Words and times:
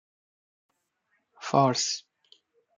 فارس 1.47 2.05